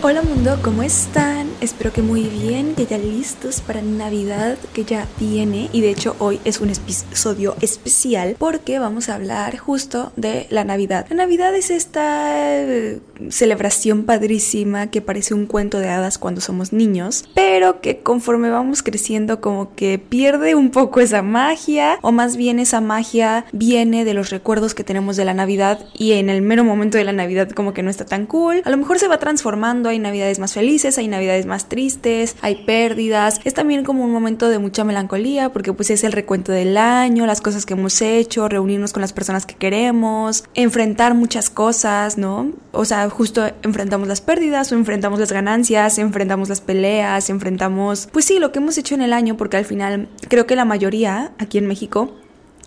[0.00, 1.37] Hola mundo, ¿cómo están?
[1.60, 5.68] Espero que muy bien, que ya listos para Navidad, que ya viene.
[5.72, 10.62] Y de hecho hoy es un episodio especial porque vamos a hablar justo de la
[10.62, 11.06] Navidad.
[11.10, 13.00] La Navidad es esta eh,
[13.30, 18.84] celebración padrísima que parece un cuento de hadas cuando somos niños, pero que conforme vamos
[18.84, 24.14] creciendo como que pierde un poco esa magia, o más bien esa magia viene de
[24.14, 27.50] los recuerdos que tenemos de la Navidad y en el mero momento de la Navidad
[27.50, 28.62] como que no está tan cool.
[28.64, 32.64] A lo mejor se va transformando hay navidades más felices, hay navidades más tristes, hay
[32.64, 33.40] pérdidas.
[33.44, 37.26] Es también como un momento de mucha melancolía porque pues es el recuento del año,
[37.26, 42.52] las cosas que hemos hecho, reunirnos con las personas que queremos, enfrentar muchas cosas, ¿no?
[42.72, 48.24] O sea, justo enfrentamos las pérdidas o enfrentamos las ganancias, enfrentamos las peleas, enfrentamos, pues
[48.24, 51.32] sí, lo que hemos hecho en el año porque al final creo que la mayoría
[51.38, 52.14] aquí en México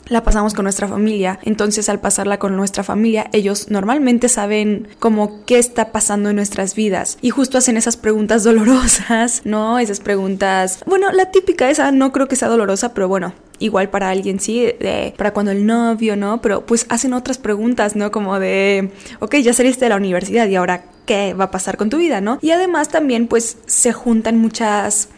[0.08, 1.40] la pasamos con nuestra familia.
[1.44, 6.76] Entonces al pasarla con nuestra familia, ellos normalmente saben como qué está pasando en nuestras
[6.76, 7.18] vidas.
[7.22, 9.79] Y justo hacen esas preguntas dolorosas, ¿no?
[9.79, 10.79] Esas preguntas...
[10.85, 14.62] Bueno, la típica esa no creo que sea dolorosa, pero bueno, igual para alguien sí,
[14.62, 16.41] de, para cuando el novio, ¿no?
[16.41, 18.12] Pero pues hacen otras preguntas, ¿no?
[18.12, 21.90] Como de, ok, ya saliste de la universidad y ahora, ¿qué va a pasar con
[21.90, 22.40] tu vida, ¿no?
[22.41, 25.10] Y además también pues se juntan muchas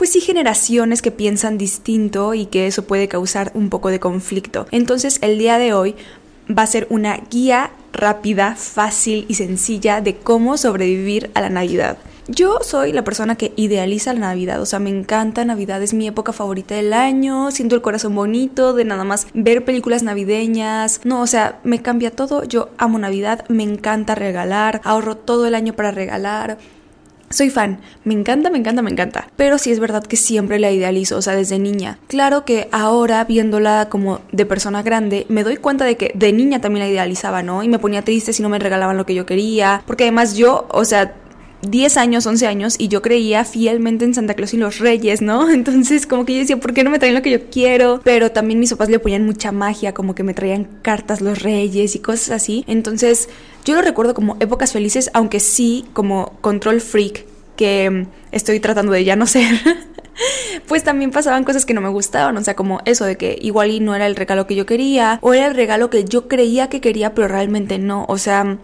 [0.00, 4.66] pues sí generaciones que piensan distinto y que eso puede causar un poco de conflicto.
[4.70, 5.94] Entonces el día de hoy
[6.48, 11.98] va a ser una guía rápida, fácil y sencilla de cómo sobrevivir a la Navidad.
[12.28, 16.06] Yo soy la persona que idealiza la Navidad, o sea, me encanta Navidad, es mi
[16.08, 21.20] época favorita del año, siento el corazón bonito de nada más ver películas navideñas, no,
[21.20, 25.74] o sea, me cambia todo, yo amo Navidad, me encanta regalar, ahorro todo el año
[25.74, 26.56] para regalar,
[27.30, 29.28] soy fan, me encanta, me encanta, me encanta.
[29.36, 31.98] Pero sí es verdad que siempre la idealizo, o sea, desde niña.
[32.08, 36.60] Claro que ahora, viéndola como de persona grande, me doy cuenta de que de niña
[36.60, 37.62] también la idealizaba, ¿no?
[37.62, 39.82] Y me ponía triste si no me regalaban lo que yo quería.
[39.86, 41.14] Porque además yo, o sea,
[41.62, 45.50] 10 años, 11 años y yo creía fielmente en Santa Claus y los Reyes, ¿no?
[45.50, 48.00] Entonces como que yo decía, ¿por qué no me traen lo que yo quiero?
[48.04, 51.94] Pero también mis papás le ponían mucha magia, como que me traían cartas los Reyes
[51.94, 52.64] y cosas así.
[52.66, 53.28] Entonces
[53.64, 57.26] yo lo recuerdo como épocas felices, aunque sí como control freak
[57.56, 59.54] que estoy tratando de ya no ser.
[60.66, 63.70] pues también pasaban cosas que no me gustaban, o sea, como eso de que igual
[63.70, 66.68] y no era el regalo que yo quería, o era el regalo que yo creía
[66.68, 68.58] que quería, pero realmente no, o sea,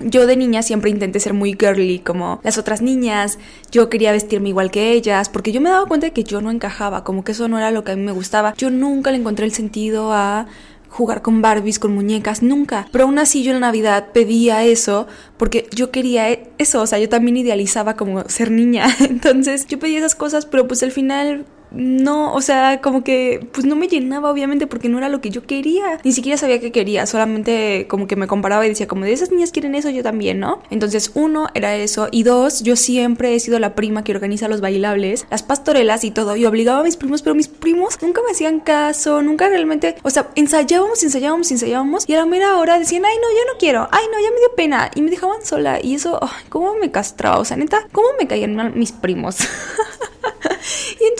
[0.00, 3.38] yo de niña siempre intenté ser muy girly como las otras niñas,
[3.70, 6.50] yo quería vestirme igual que ellas, porque yo me daba cuenta de que yo no
[6.50, 8.54] encajaba, como que eso no era lo que a mí me gustaba.
[8.56, 10.46] Yo nunca le encontré el sentido a
[10.88, 12.88] jugar con Barbies, con muñecas, nunca.
[12.92, 15.06] Pero aún así yo en Navidad pedía eso
[15.36, 18.86] porque yo quería e-, eso, o sea, yo también idealizaba como ser niña.
[19.00, 23.66] Entonces yo pedía esas cosas, pero pues al final no, o sea, como que pues
[23.66, 26.00] no me llenaba obviamente porque no era lo que yo quería.
[26.04, 29.30] Ni siquiera sabía qué quería, solamente como que me comparaba y decía como de esas
[29.30, 30.62] niñas quieren eso, yo también, ¿no?
[30.70, 34.60] Entonces, uno era eso y dos, yo siempre he sido la prima que organiza los
[34.60, 38.32] bailables, las pastorelas y todo y obligaba a mis primos, pero mis primos nunca me
[38.32, 43.04] hacían caso, nunca realmente, o sea, ensayábamos, ensayábamos, ensayábamos y a la mera hora decían,
[43.04, 43.88] "Ay, no, yo no quiero.
[43.90, 46.90] Ay, no, ya me dio pena." Y me dejaban sola y eso, ay, cómo me
[46.90, 49.38] castraba, o sea, neta, cómo me caían mal mis primos.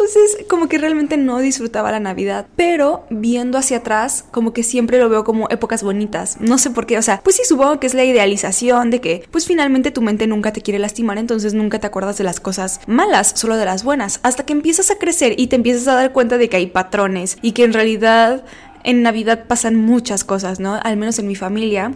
[0.00, 4.98] entonces como que realmente no disfrutaba la Navidad, pero viendo hacia atrás como que siempre
[4.98, 6.38] lo veo como épocas bonitas.
[6.40, 9.24] No sé por qué, o sea, pues sí supongo que es la idealización de que
[9.30, 12.80] pues finalmente tu mente nunca te quiere lastimar, entonces nunca te acuerdas de las cosas
[12.86, 16.12] malas, solo de las buenas, hasta que empiezas a crecer y te empiezas a dar
[16.12, 18.44] cuenta de que hay patrones y que en realidad
[18.84, 20.80] en Navidad pasan muchas cosas, ¿no?
[20.82, 21.92] Al menos en mi familia.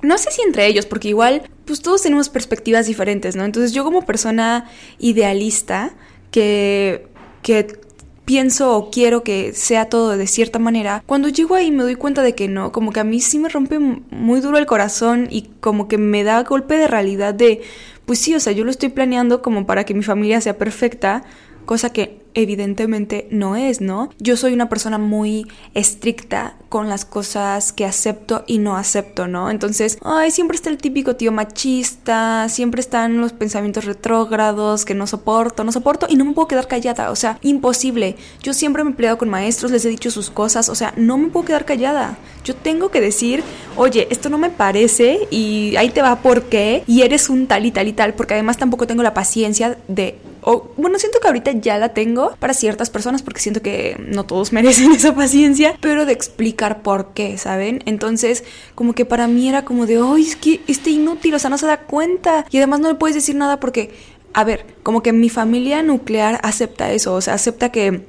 [0.00, 3.44] No sé si entre ellos, porque igual, pues todos tenemos perspectivas diferentes, ¿no?
[3.44, 5.92] Entonces yo como persona idealista,
[6.32, 7.06] que,
[7.42, 7.80] que
[8.24, 12.22] pienso o quiero que sea todo de cierta manera, cuando llego ahí me doy cuenta
[12.22, 15.50] de que no, como que a mí sí me rompe muy duro el corazón y
[15.60, 17.62] como que me da golpe de realidad de,
[18.06, 21.24] pues sí, o sea, yo lo estoy planeando como para que mi familia sea perfecta,
[21.64, 24.10] cosa que evidentemente no es, ¿no?
[24.18, 29.50] Yo soy una persona muy estricta con las cosas que acepto y no acepto, ¿no?
[29.50, 35.06] Entonces, ay, siempre está el típico tío machista, siempre están los pensamientos retrógrados que no
[35.06, 38.16] soporto, no soporto y no me puedo quedar callada, o sea, imposible.
[38.42, 41.18] Yo siempre me he peleado con maestros, les he dicho sus cosas, o sea, no
[41.18, 42.16] me puedo quedar callada.
[42.44, 43.42] Yo tengo que decir,
[43.76, 47.66] oye, esto no me parece y ahí te va por qué y eres un tal
[47.66, 51.28] y tal y tal, porque además tampoco tengo la paciencia de o bueno, siento que
[51.28, 55.76] ahorita ya la tengo para ciertas personas porque siento que no todos merecen esa paciencia,
[55.80, 57.82] pero de explicar por qué, ¿saben?
[57.86, 58.44] Entonces,
[58.74, 61.58] como que para mí era como de, ay, es que este inútil, o sea, no
[61.58, 63.92] se da cuenta y además no le puedes decir nada porque,
[64.34, 68.04] a ver, como que mi familia nuclear acepta eso, o sea, acepta que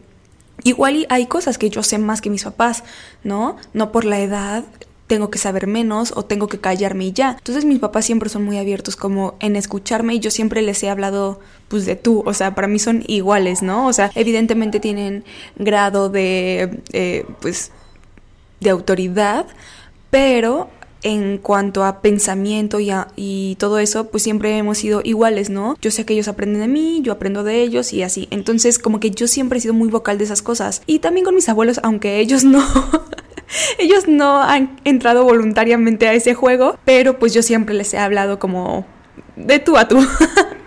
[0.63, 2.83] igual hay cosas que yo sé más que mis papás,
[3.23, 3.57] ¿no?
[3.73, 4.63] No por la edad,
[5.07, 7.35] tengo que saber menos o tengo que callarme y ya.
[7.37, 10.89] Entonces mis papás siempre son muy abiertos como en escucharme y yo siempre les he
[10.89, 13.87] hablado pues de tú, o sea, para mí son iguales, ¿no?
[13.87, 15.23] O sea, evidentemente tienen
[15.55, 17.71] grado de, eh, pues,
[18.59, 19.47] de autoridad,
[20.09, 20.69] pero
[21.03, 25.75] en cuanto a pensamiento y, y, todo eso, pues siempre hemos sido iguales, ¿no?
[25.81, 28.27] Yo sé que ellos aprenden de mí, yo aprendo de ellos y así.
[28.31, 30.81] Entonces, como que yo siempre he sido muy vocal de esas cosas.
[30.85, 32.63] Y también con mis abuelos, aunque ellos no,
[33.77, 38.39] ellos no han entrado voluntariamente a ese juego, pero pues yo siempre les he hablado
[38.39, 38.85] como
[39.35, 40.05] de tú a tú.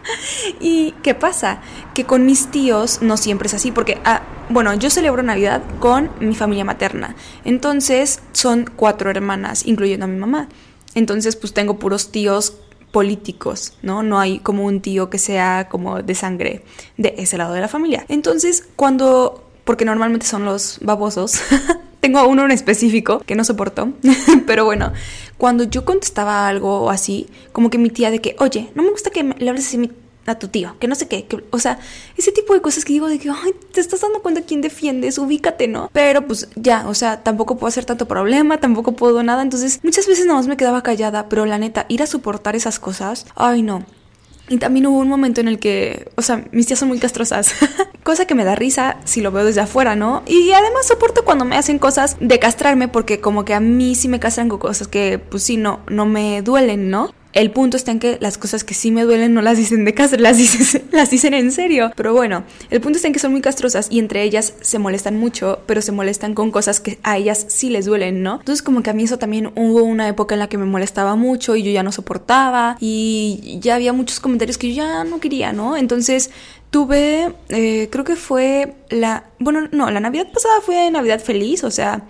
[0.61, 1.61] ¿Y qué pasa?
[1.95, 6.11] Que con mis tíos no siempre es así, porque, ah, bueno, yo celebro Navidad con
[6.21, 7.17] mi familia materna.
[7.45, 10.49] Entonces son cuatro hermanas, incluyendo a mi mamá.
[10.95, 12.57] Entonces, pues tengo puros tíos
[12.93, 14.03] políticos, ¿no?
[14.03, 16.65] No hay como un tío que sea como de sangre
[16.97, 18.07] de ese lado de la familia.
[18.09, 21.41] Entonces, cuando porque normalmente son los babosos.
[22.01, 23.93] Tengo uno en específico que no soporto,
[24.47, 24.93] pero bueno,
[25.39, 29.11] cuando yo contestaba algo así, como que mi tía de que, oye, no me gusta
[29.11, 29.91] que le hables así
[30.27, 31.79] a tu tío, que no sé qué, o sea,
[32.17, 35.19] ese tipo de cosas que digo de que, ay, te estás dando cuenta quién defiendes,
[35.19, 35.89] ubícate, ¿no?
[35.93, 40.07] Pero pues ya, o sea, tampoco puedo hacer tanto problema, tampoco puedo nada, entonces muchas
[40.07, 43.63] veces nada más me quedaba callada, pero la neta, ir a soportar esas cosas, ay
[43.63, 43.85] no,
[44.49, 47.53] y también hubo un momento en el que, o sea, mis tías son muy castrosas,
[48.05, 50.23] cosa que me da risa si lo veo desde afuera, ¿no?
[50.27, 54.09] Y además soporto cuando me hacen cosas de castrarme porque como que a mí sí
[54.09, 57.13] me castran con cosas que pues sí, no, no me duelen, ¿no?
[57.37, 59.93] El punto está en que las cosas que sí me duelen no las dicen de
[59.93, 61.93] casa, las dicen, las dicen en serio.
[61.95, 65.19] Pero bueno, el punto está en que son muy castrosas y entre ellas se molestan
[65.19, 68.37] mucho, pero se molestan con cosas que a ellas sí les duelen, ¿no?
[68.37, 71.15] Entonces como que a mí eso también hubo una época en la que me molestaba
[71.15, 75.21] mucho y yo ya no soportaba y ya había muchos comentarios que yo ya no
[75.21, 75.77] quería, ¿no?
[75.77, 76.31] Entonces
[76.71, 81.71] tuve, eh, creo que fue la, bueno, no, la Navidad pasada fue Navidad feliz, o
[81.71, 82.07] sea,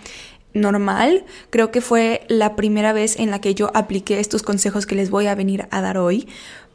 [0.57, 1.25] normal.
[1.51, 5.11] Creo que fue la primera vez en la que yo apliqué estos consejos que les
[5.11, 6.27] voy a venir a dar hoy.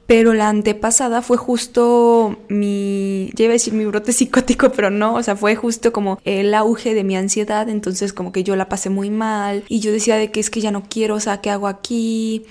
[0.08, 5.24] Pero la antepasada fue justo mi, ya a decir mi brote psicótico, pero no, o
[5.24, 8.90] sea, fue justo como el auge de mi ansiedad, entonces como que yo la pasé
[8.90, 11.50] muy mal y yo decía de que es que ya no quiero, o sea, ¿qué
[11.50, 12.46] hago aquí?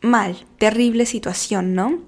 [0.00, 2.00] Mal, terrible situación, ¿no?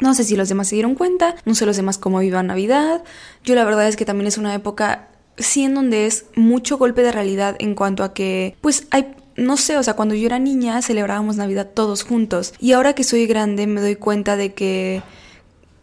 [0.00, 3.04] No sé si los demás se dieron cuenta, no sé los demás cómo vivan Navidad.
[3.44, 7.02] Yo la verdad es que también es una época sí en donde es mucho golpe
[7.02, 10.38] de realidad en cuanto a que, pues hay no sé, o sea, cuando yo era
[10.38, 15.02] niña celebrábamos Navidad todos juntos y ahora que soy grande me doy cuenta de que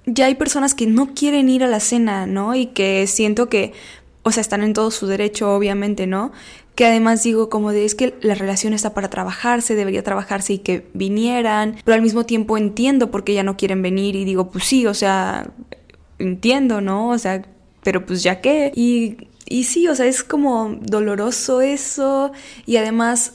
[0.05, 2.55] ya hay personas que no quieren ir a la cena, ¿no?
[2.55, 3.73] Y que siento que,
[4.23, 6.31] o sea, están en todo su derecho, obviamente, ¿no?
[6.75, 10.59] Que además digo como de es que la relación está para trabajarse, debería trabajarse y
[10.59, 14.50] que vinieran, pero al mismo tiempo entiendo por qué ya no quieren venir y digo,
[14.50, 15.50] pues sí, o sea,
[16.19, 17.09] entiendo, ¿no?
[17.09, 17.43] O sea,
[17.83, 18.71] pero pues ya qué.
[18.75, 22.31] Y y sí, o sea, es como doloroso eso
[22.65, 23.33] y además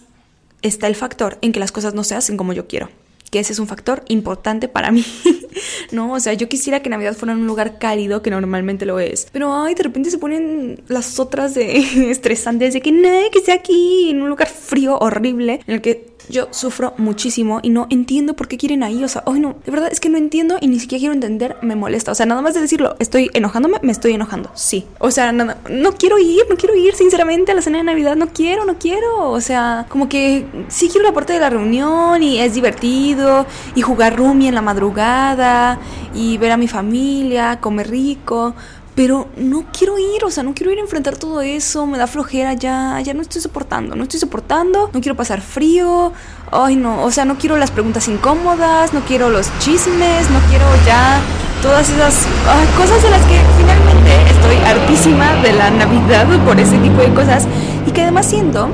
[0.63, 2.89] está el factor en que las cosas no se hacen como yo quiero
[3.33, 5.07] que ese es un factor importante para mí,
[5.91, 6.13] ¿no?
[6.13, 9.55] O sea, yo quisiera que Navidad fuera un lugar cálido, que normalmente lo es, pero
[9.55, 11.79] ay, de repente se ponen las otras de
[12.11, 16.13] estresantes de que no, que sea aquí, en un lugar frío, horrible, en el que
[16.29, 19.03] yo sufro muchísimo y no entiendo por qué quieren ahí.
[19.03, 21.57] O sea, hoy no, de verdad es que no entiendo y ni siquiera quiero entender,
[21.63, 22.13] me molesta.
[22.13, 24.51] O sea, nada más de decirlo, estoy enojándome, me estoy enojando.
[24.55, 24.87] Sí.
[24.99, 28.17] O sea, nada, no quiero ir, no quiero ir, sinceramente, a la cena de Navidad.
[28.17, 29.31] No quiero, no quiero.
[29.31, 33.22] O sea, como que sí quiero la parte de la reunión y es divertido
[33.75, 35.79] y jugar roomie en la madrugada
[36.15, 38.55] y ver a mi familia, comer rico.
[38.95, 42.07] Pero no quiero ir, o sea, no quiero ir a enfrentar todo eso, me da
[42.07, 46.13] flojera ya, ya no estoy soportando, no estoy soportando, no quiero pasar frío,
[46.51, 50.67] ay no, o sea, no quiero las preguntas incómodas, no quiero los chismes, no quiero
[50.85, 51.21] ya
[51.63, 52.27] todas esas
[52.77, 57.47] cosas de las que finalmente estoy hartísima de la Navidad por ese tipo de cosas
[57.87, 58.69] y que además siento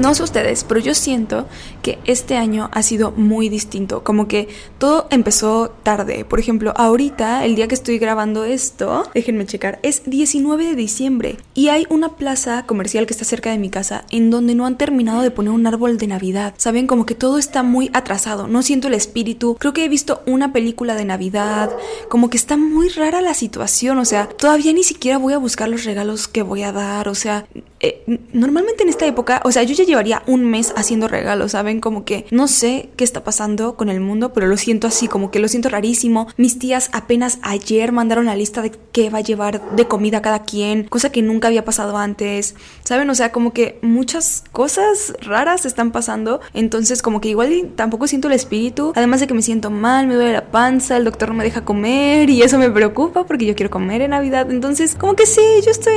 [0.00, 1.46] no sé ustedes, pero yo siento
[1.82, 6.24] que este año ha sido muy distinto, como que todo empezó tarde.
[6.24, 11.36] Por ejemplo, ahorita, el día que estoy grabando esto, déjenme checar, es 19 de diciembre
[11.54, 14.78] y hay una plaza comercial que está cerca de mi casa en donde no han
[14.78, 16.54] terminado de poner un árbol de Navidad.
[16.56, 19.56] Saben, como que todo está muy atrasado, no siento el espíritu.
[19.60, 21.70] Creo que he visto una película de Navidad,
[22.08, 25.68] como que está muy rara la situación, o sea, todavía ni siquiera voy a buscar
[25.68, 27.46] los regalos que voy a dar, o sea,
[27.80, 31.80] eh, normalmente en esta época, o sea, yo ya llevaría un mes haciendo regalos, ¿saben?
[31.80, 35.30] Como que no sé qué está pasando con el mundo, pero lo siento así, como
[35.30, 36.28] que lo siento rarísimo.
[36.36, 40.42] Mis tías apenas ayer mandaron la lista de qué va a llevar de comida cada
[40.42, 43.08] quien, cosa que nunca había pasado antes, ¿saben?
[43.08, 48.28] O sea, como que muchas cosas raras están pasando, entonces como que igual tampoco siento
[48.28, 51.34] el espíritu, además de que me siento mal, me duele la panza, el doctor no
[51.34, 55.14] me deja comer y eso me preocupa porque yo quiero comer en Navidad, entonces como
[55.14, 55.94] que sí, yo estoy...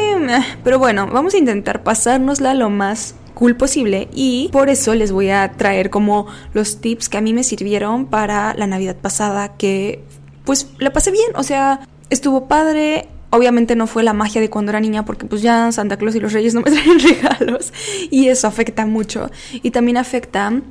[0.63, 5.32] Pero bueno, vamos a intentar pasárnosla lo más cool posible y por eso les voy
[5.32, 10.03] a traer como los tips que a mí me sirvieron para la Navidad pasada que
[10.46, 14.70] pues la pasé bien, o sea, estuvo padre, Obviamente no fue la magia de cuando
[14.70, 17.74] era niña porque pues ya Santa Claus y los Reyes no me traen regalos
[18.12, 19.32] y eso afecta mucho.
[19.63, 20.62] Y también afecta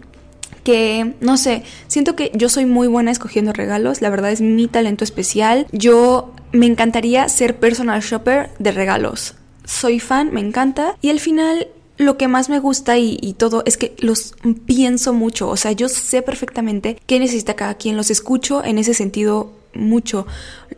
[0.62, 4.68] que, no sé, siento que yo soy muy buena escogiendo regalos, la verdad es mi
[4.68, 5.66] talento especial.
[5.72, 9.34] Yo me encantaría ser personal shopper de regalos.
[9.64, 10.96] Soy fan, me encanta.
[11.00, 14.34] Y al final lo que más me gusta y, todo es que los
[14.66, 18.94] pienso mucho, o sea, yo sé perfectamente qué necesita cada quien, los escucho en ese
[18.94, 20.26] sentido mucho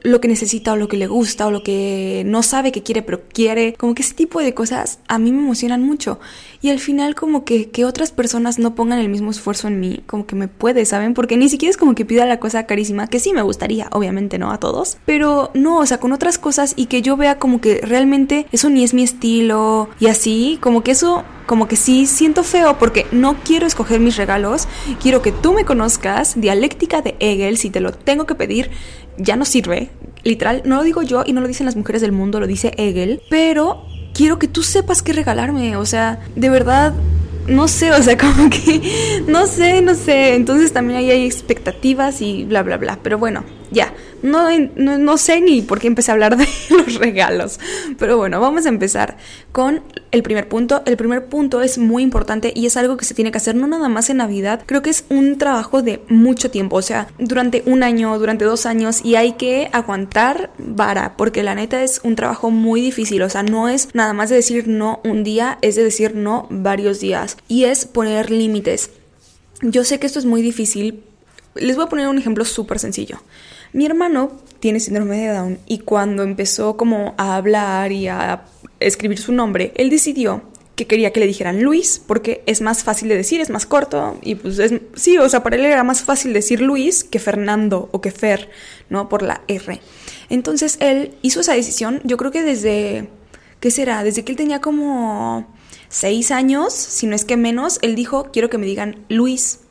[0.04, 3.02] lo que necesita o lo que le gusta o lo que no sabe que quiere
[3.02, 6.20] pero quiere, como que ese tipo de cosas a mí me emocionan mucho.
[6.60, 10.02] Y al final como que, que otras personas no pongan el mismo esfuerzo en mí,
[10.06, 11.14] como que me puede, ¿saben?
[11.14, 14.38] Porque ni siquiera es como que pida la cosa carísima, que sí me gustaría, obviamente
[14.38, 17.62] no a todos, pero no, o sea, con otras cosas y que yo vea como
[17.62, 22.06] que realmente eso ni es mi estilo y así, como que eso como que sí
[22.06, 24.66] siento feo porque no quiero escoger mis regalos,
[25.00, 28.70] quiero que tú me conozcas, dialéctica de Hegel, si te lo tengo que pedir,
[29.18, 29.90] ya no sirve,
[30.22, 32.72] literal, no lo digo yo y no lo dicen las mujeres del mundo, lo dice
[32.76, 36.94] Hegel, pero quiero que tú sepas qué regalarme, o sea, de verdad
[37.46, 42.20] no sé, o sea, como que, no sé, no sé, entonces también ahí hay expectativas
[42.20, 43.92] y bla, bla, bla, pero bueno, ya,
[44.24, 44.48] no,
[44.96, 47.60] no, sé ni por qué empecé a hablar de los regalos.
[47.98, 49.18] Pero bueno, vamos a empezar
[49.52, 50.82] con el primer punto.
[50.86, 53.66] El primer punto es muy importante y es algo que se tiene que hacer no
[53.66, 54.62] nada más en Navidad.
[54.64, 56.76] Creo que es un trabajo de mucho tiempo.
[56.76, 61.54] O sea, durante un año, durante dos años y hay que aguantar vara porque la
[61.54, 63.20] neta es un trabajo muy difícil.
[63.22, 66.46] O sea, no es nada más de decir no un día, es de decir no
[66.48, 67.36] varios días.
[67.46, 68.90] Y es poner límites.
[69.60, 71.02] Yo sé que esto es muy difícil.
[71.54, 73.20] Les voy a poner un ejemplo súper sencillo.
[73.74, 78.44] Mi hermano tiene síndrome de Down y cuando empezó como a hablar y a
[78.78, 80.42] escribir su nombre, él decidió
[80.76, 84.16] que quería que le dijeran Luis porque es más fácil de decir, es más corto
[84.22, 87.88] y pues es, sí, o sea, para él era más fácil decir Luis que Fernando
[87.90, 88.48] o que Fer,
[88.90, 89.08] ¿no?
[89.08, 89.80] Por la R.
[90.30, 93.08] Entonces él hizo esa decisión, yo creo que desde,
[93.58, 94.04] ¿qué será?
[94.04, 95.52] Desde que él tenía como
[95.88, 99.62] seis años, si no es que menos, él dijo, quiero que me digan Luis.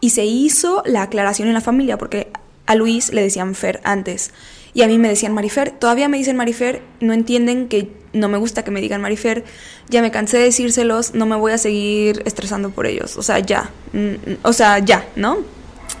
[0.00, 2.28] Y se hizo la aclaración en la familia porque
[2.66, 4.32] a Luis le decían Fer antes.
[4.76, 5.70] Y a mí me decían Marifer.
[5.70, 6.82] Todavía me dicen Marifer.
[7.00, 9.44] No entienden que no me gusta que me digan Marifer.
[9.88, 11.14] Ya me cansé de decírselos.
[11.14, 13.16] No me voy a seguir estresando por ellos.
[13.16, 13.70] O sea, ya.
[13.94, 15.38] Mm, o sea, ya, ¿no?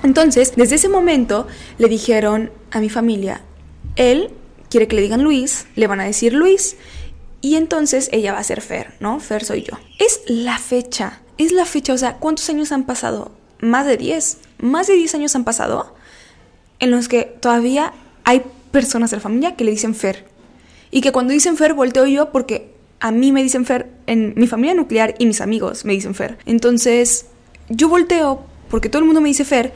[0.02, 1.46] Entonces, desde ese momento
[1.78, 3.40] le dijeron a mi familia,
[3.96, 4.30] él
[4.68, 6.76] quiere que le digan Luis, le van a decir Luis.
[7.40, 9.20] Y entonces ella va a ser Fer, ¿no?
[9.20, 9.78] Fer soy yo.
[9.98, 11.22] Es la fecha.
[11.38, 11.94] Es la fecha.
[11.94, 13.32] O sea, ¿cuántos años han pasado?
[13.60, 14.38] Más de 10.
[14.58, 15.96] Más de 10 años han pasado
[16.78, 17.92] en los que todavía
[18.24, 20.26] hay personas de la familia que le dicen Fer.
[20.90, 24.46] Y que cuando dicen Fer volteo yo porque a mí me dicen Fer en mi
[24.46, 26.38] familia nuclear y mis amigos me dicen Fer.
[26.46, 27.26] Entonces
[27.68, 29.72] yo volteo porque todo el mundo me dice Fer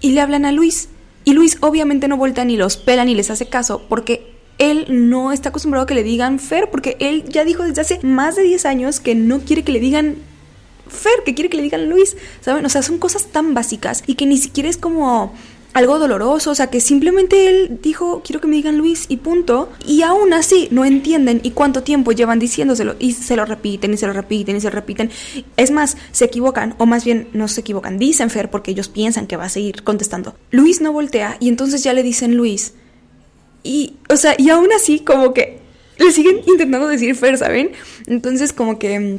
[0.00, 0.88] y le hablan a Luis.
[1.24, 5.32] Y Luis obviamente no voltea ni los pela ni les hace caso porque él no
[5.32, 8.42] está acostumbrado a que le digan Fer porque él ya dijo desde hace más de
[8.42, 10.16] 10 años que no quiere que le digan
[10.88, 12.16] Fer, que quiere que le digan Luis.
[12.40, 12.64] ¿Saben?
[12.64, 15.34] O sea, son cosas tan básicas y que ni siquiera es como
[15.76, 19.70] algo doloroso, o sea, que simplemente él dijo, quiero que me digan Luis y punto,
[19.86, 23.98] y aún así no entienden y cuánto tiempo llevan diciéndoselo y se lo repiten y
[23.98, 25.10] se lo repiten y se lo repiten.
[25.58, 29.26] Es más, se equivocan, o más bien no se equivocan, dicen Fer porque ellos piensan
[29.26, 30.34] que va a seguir contestando.
[30.50, 32.72] Luis no voltea y entonces ya le dicen Luis.
[33.62, 35.58] Y, o sea, y aún así como que
[35.98, 37.72] le siguen intentando decir Fer, ¿saben?
[38.06, 39.18] Entonces como que mm,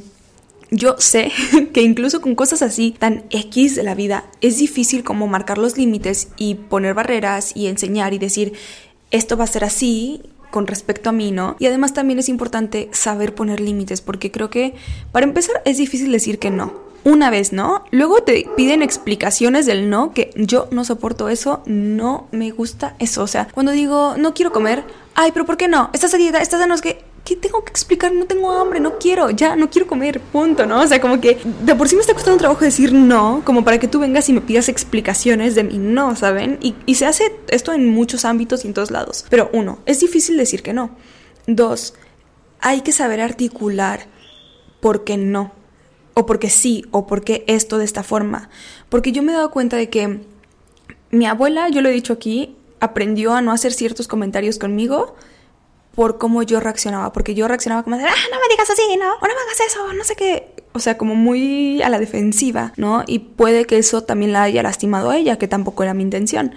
[0.72, 1.32] yo sé
[1.74, 5.78] que incluso con cosas así tan X de la vida es difícil como marcar los
[5.78, 8.54] límites y poner barreras y enseñar y decir
[9.12, 10.22] esto va a ser así
[10.52, 11.56] con respecto a mí, ¿no?
[11.60, 14.74] Y además también es importante saber poner límites porque creo que
[15.12, 16.88] para empezar es difícil decir que no.
[17.04, 17.86] Una vez, ¿no?
[17.92, 23.24] Luego te piden explicaciones del no, que yo no soporto eso, no me gusta eso.
[23.24, 24.84] O sea, cuando digo no quiero comer,
[25.16, 25.90] ay, pero ¿por qué no?
[25.94, 28.14] Estás a dieta, estás a no es que ¿qué tengo que explicar?
[28.14, 30.80] No tengo hambre, no quiero, ya, no quiero comer, punto, ¿no?
[30.80, 33.66] O sea, como que de por sí me está costando un trabajo decir no, como
[33.66, 36.58] para que tú vengas y me pidas explicaciones de mi no, ¿saben?
[36.62, 39.26] Y, y se hace esto en muchos ámbitos y en todos lados.
[39.30, 40.92] Pero uno, es difícil decir que no.
[41.48, 41.96] Dos,
[42.62, 44.08] hay que saber articular
[44.80, 45.52] por qué no,
[46.14, 48.50] o porque sí, o porque esto de esta forma.
[48.88, 50.22] Porque yo me he dado cuenta de que
[51.12, 55.16] mi abuela, yo lo he dicho aquí, aprendió a no hacer ciertos comentarios conmigo
[55.98, 59.14] por cómo yo reaccionaba, porque yo reaccionaba como de, ah, no me digas así, no,
[59.16, 62.72] o no me hagas eso, no sé qué, o sea, como muy a la defensiva,
[62.78, 63.04] ¿no?
[63.08, 66.54] Y puede que eso también la haya lastimado a ella, que tampoco era mi intención.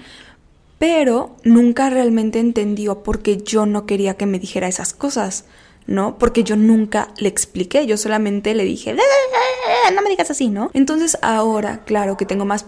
[0.78, 5.46] Pero nunca realmente entendió por qué yo no quería que me dijera esas cosas.
[5.86, 6.18] ¿No?
[6.18, 8.94] Porque yo nunca le expliqué, yo solamente le dije,
[9.94, 10.70] no me digas así, ¿no?
[10.72, 12.66] Entonces ahora, claro que tengo más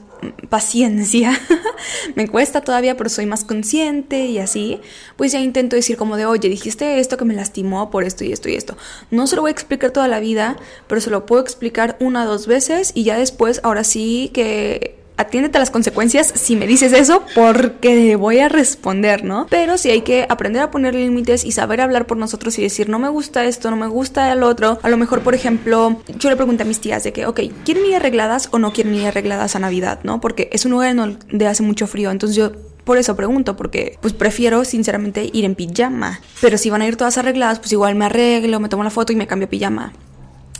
[0.49, 1.39] paciencia,
[2.15, 4.81] me cuesta todavía, pero soy más consciente y así,
[5.17, 8.33] pues ya intento decir como de, oye, dijiste esto que me lastimó por esto y
[8.33, 8.77] esto y esto.
[9.11, 12.25] No se lo voy a explicar toda la vida, pero se lo puedo explicar una
[12.25, 16.67] o dos veces y ya después, ahora sí que atiéndete a las consecuencias si me
[16.67, 19.47] dices eso porque voy a responder, ¿no?
[19.51, 22.89] Pero sí hay que aprender a poner límites y saber hablar por nosotros y decir,
[22.89, 24.79] no me gusta esto, no me gusta el otro.
[24.83, 27.87] A lo mejor, por ejemplo, yo le pregunté a mis tías de que, ok, ¿quieren
[27.87, 30.21] ir arregladas o no quieren ir arregladas a Navidad, ¿no?
[30.21, 32.53] Porque es un lugar donde hace mucho frío, entonces yo
[32.85, 36.21] por eso pregunto, porque pues prefiero sinceramente ir en pijama.
[36.41, 39.13] Pero si van a ir todas arregladas, pues igual me arreglo, me tomo la foto
[39.13, 39.93] y me cambio pijama.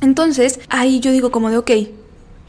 [0.01, 1.71] Entonces, ahí yo digo como de, ok,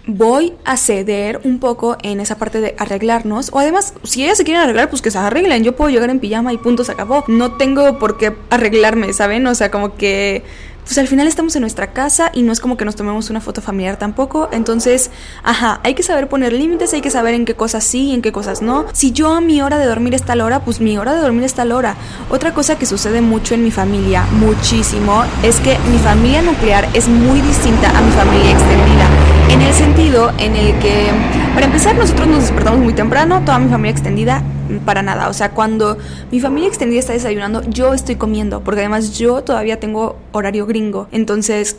[0.06, 3.50] voy a ceder un poco en esa parte de arreglarnos.
[3.54, 5.64] O además, si ellas se quieren arreglar, pues que se arreglen.
[5.64, 7.24] Yo puedo llegar en pijama y punto, se acabó.
[7.28, 9.48] No tengo por qué arreglarme, ¿saben?
[9.48, 10.44] O sea, como que
[10.84, 13.42] pues al final estamos en nuestra casa y no es como que nos tomemos una
[13.42, 14.50] foto familiar tampoco.
[14.52, 15.12] Entonces,
[15.44, 18.22] ajá, hay que saber poner límites, hay que saber en qué cosas sí y en
[18.22, 18.86] qué cosas no.
[18.94, 21.44] Si yo a mi hora de dormir está la hora, pues mi hora de dormir
[21.44, 21.96] está la hora.
[22.30, 27.08] Otra cosa que sucede mucho en mi familia, muchísimo, es que mi familia nuclear es
[27.08, 29.08] muy distinta a mi familia extendida.
[29.50, 31.12] En el sentido en el que,
[31.54, 34.44] para empezar, nosotros nos despertamos muy temprano, toda mi familia extendida
[34.86, 35.30] para nada.
[35.30, 35.98] O sea, cuando
[36.32, 41.08] mi familia extendida está desayunando, yo estoy comiendo, porque además yo todavía tengo horario gringo.
[41.12, 41.78] Entonces,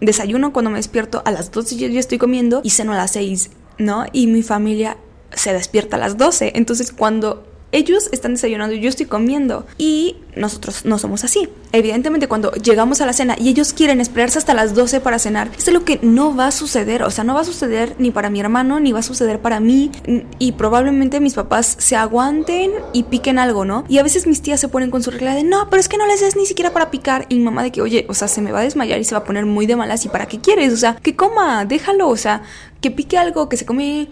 [0.00, 3.12] desayuno cuando me despierto a las 12 yo, yo estoy comiendo y ceno a las
[3.12, 4.06] 6, ¿no?
[4.12, 4.96] Y mi familia
[5.32, 6.52] se despierta a las 12.
[6.56, 9.66] Entonces, cuando ellos están desayunando y yo estoy comiendo.
[9.78, 11.48] Y nosotros no somos así.
[11.72, 15.50] Evidentemente, cuando llegamos a la cena y ellos quieren esperarse hasta las 12 para cenar,
[15.56, 17.02] es lo que no va a suceder.
[17.02, 19.60] O sea, no va a suceder ni para mi hermano, ni va a suceder para
[19.60, 19.90] mí.
[20.38, 23.84] Y probablemente mis papás se aguanten y piquen algo, ¿no?
[23.88, 25.98] Y a veces mis tías se ponen con su regla de no, pero es que
[25.98, 27.26] no les des ni siquiera para picar.
[27.28, 29.20] Y mamá de que, oye, o sea, se me va a desmayar y se va
[29.20, 30.04] a poner muy de malas.
[30.04, 30.72] ¿Y para qué quieres?
[30.72, 32.08] O sea, que coma, déjalo.
[32.08, 32.42] O sea,
[32.80, 34.08] que pique algo, que se come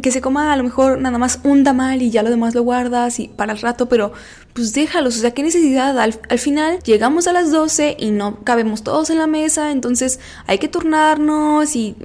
[0.00, 2.62] que se coma a lo mejor nada más un tamal y ya lo demás lo
[2.62, 4.12] guardas y para el rato, pero
[4.54, 5.98] pues déjalos, o sea, qué necesidad.
[5.98, 10.58] Al, final llegamos a las 12 y no cabemos todos en la mesa, entonces hay
[10.58, 11.96] que turnarnos y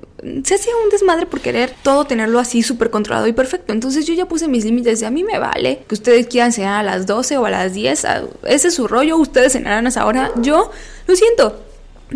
[0.44, 3.72] se hacía un desmadre por querer todo tenerlo así súper controlado y perfecto.
[3.72, 6.82] Entonces yo ya puse mis límites de a mí me vale que ustedes quieran cenar
[6.82, 8.06] a las 12 o a las 10,
[8.44, 10.32] ese es su rollo, ustedes cenarán a esa hora.
[10.42, 10.72] Yo
[11.08, 11.67] lo siento,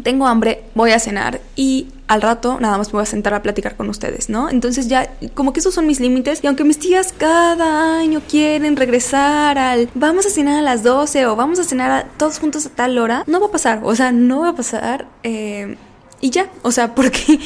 [0.03, 3.41] tengo hambre, voy a cenar y al rato nada más me voy a sentar a
[3.41, 4.49] platicar con ustedes, ¿no?
[4.49, 8.75] Entonces ya como que esos son mis límites y aunque mis tías cada año quieren
[8.75, 12.69] regresar al vamos a cenar a las 12 o vamos a cenar todos juntos a
[12.69, 15.07] tal hora, no va a pasar, o sea, no va a pasar.
[15.23, 15.77] Eh,
[16.21, 17.39] y ya, o sea, porque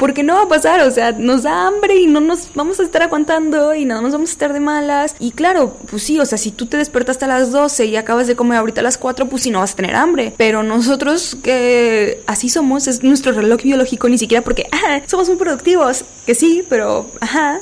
[0.00, 2.84] porque no va a pasar, o sea, nos da hambre y no nos vamos a
[2.84, 5.14] estar aguantando y nada más vamos a estar de malas.
[5.18, 8.26] Y claro, pues sí, o sea, si tú te despertaste a las 12 y acabas
[8.26, 10.32] de comer ahorita a las 4, pues sí, no vas a tener hambre.
[10.38, 14.66] Pero nosotros que así somos, es nuestro reloj biológico, ni siquiera porque,
[15.06, 17.60] somos muy productivos, que sí, pero, ajá,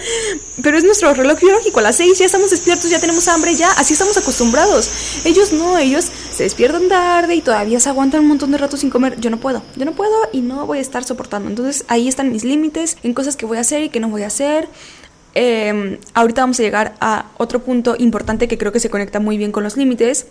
[0.62, 3.70] pero es nuestro reloj biológico, a las 6 ya estamos despiertos, ya tenemos hambre, ya,
[3.72, 4.90] así estamos acostumbrados.
[5.26, 8.90] Ellos no, ellos se despiertan tarde y todavía se aguantan un montón de rato sin
[8.90, 9.20] comer.
[9.20, 11.48] Yo no puedo, yo no puedo y no voy a estar soportando.
[11.48, 14.24] Entonces, ahí están mis límites en cosas que voy a hacer y que no voy
[14.24, 14.68] a hacer.
[15.34, 19.38] Em, ahorita vamos a llegar a otro punto importante que creo que se conecta muy
[19.38, 20.26] bien con los límites,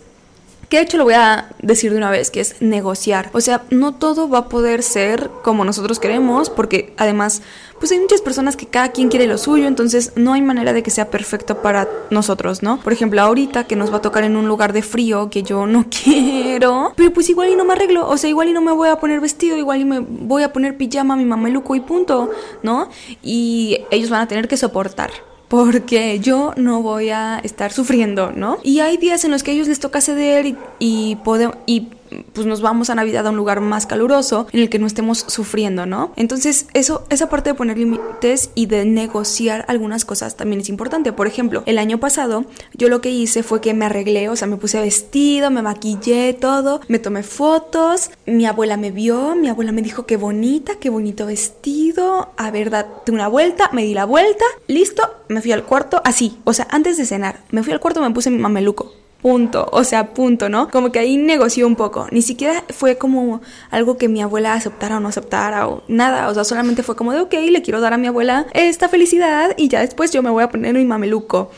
[0.74, 3.30] que de hecho lo voy a decir de una vez, que es negociar.
[3.32, 7.42] O sea, no todo va a poder ser como nosotros queremos, porque además,
[7.78, 10.82] pues hay muchas personas que cada quien quiere lo suyo, entonces no hay manera de
[10.82, 12.80] que sea perfecto para nosotros, ¿no?
[12.80, 15.64] Por ejemplo, ahorita que nos va a tocar en un lugar de frío que yo
[15.68, 18.72] no quiero, pero pues igual y no me arreglo, o sea, igual y no me
[18.72, 22.32] voy a poner vestido, igual y me voy a poner pijama, mi mameluco y punto,
[22.64, 22.88] ¿no?
[23.22, 25.12] Y ellos van a tener que soportar
[25.54, 28.58] porque yo no voy a estar sufriendo, ¿no?
[28.64, 31.16] Y hay días en los que a ellos les toca ceder y, y,
[31.66, 31.88] y
[32.32, 35.24] pues nos vamos a Navidad a un lugar más caluroso en el que no estemos
[35.28, 36.12] sufriendo, ¿no?
[36.16, 41.12] Entonces, eso, esa parte de poner límites y de negociar algunas cosas también es importante.
[41.12, 44.48] Por ejemplo, el año pasado yo lo que hice fue que me arreglé, o sea,
[44.48, 49.72] me puse vestido, me maquillé, todo, me tomé fotos, mi abuela me vio, mi abuela
[49.72, 54.04] me dijo qué bonita, qué bonito vestido, a ver, date una vuelta, me di la
[54.04, 57.80] vuelta, listo, me fui al cuarto, así, o sea, antes de cenar, me fui al
[57.80, 58.92] cuarto, me puse mi mameluco,
[59.24, 60.68] punto, o sea, punto, ¿no?
[60.68, 64.98] Como que ahí negoció un poco, ni siquiera fue como algo que mi abuela aceptara
[64.98, 67.94] o no aceptara o nada, o sea, solamente fue como de, ok, le quiero dar
[67.94, 71.50] a mi abuela esta felicidad y ya después yo me voy a poner mi mameluco.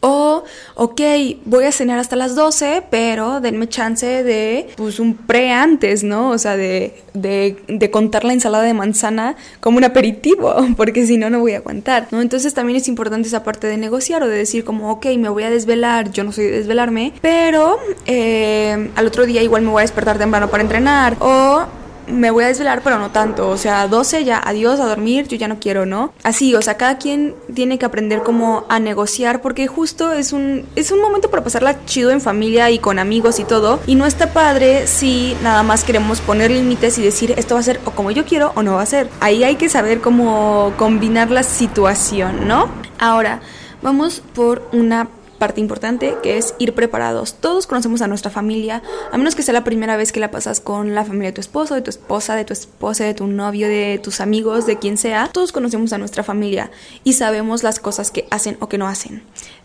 [0.00, 1.00] O, ok,
[1.46, 6.30] voy a cenar hasta las 12, pero denme chance de, pues, un pre antes, ¿no?
[6.30, 11.16] O sea, de, de, de contar la ensalada de manzana como un aperitivo, porque si
[11.16, 12.20] no, no voy a aguantar, ¿no?
[12.20, 15.44] Entonces también es importante esa parte de negociar o de decir como, ok, me voy
[15.44, 19.80] a desvelar, yo no soy de desvelarme, pero eh, al otro día igual me voy
[19.80, 21.16] a despertar temprano para entrenar.
[21.20, 21.64] O
[22.08, 23.48] me voy a desvelar, pero no tanto.
[23.48, 26.12] O sea, 12 ya, adiós, a dormir, yo ya no quiero, ¿no?
[26.22, 30.66] Así, o sea, cada quien tiene que aprender como a negociar porque justo es un,
[30.76, 33.80] es un momento para pasarla chido en familia y con amigos y todo.
[33.86, 37.64] Y no está padre si nada más queremos poner límites y decir esto va a
[37.64, 39.08] ser o como yo quiero o no va a ser.
[39.20, 42.68] Ahí hay que saber cómo combinar la situación, ¿no?
[42.98, 43.40] Ahora,
[43.82, 47.34] vamos por una parte importante que es ir preparados.
[47.34, 50.60] Todos conocemos a nuestra familia, a menos que sea la primera vez que la pasas
[50.60, 53.68] con la familia de tu esposo, de tu esposa, de tu esposa, de tu novio,
[53.68, 55.30] de tus amigos, de quien sea.
[55.32, 56.70] Todos conocemos a nuestra familia
[57.04, 59.22] y sabemos las cosas que hacen o que no hacen.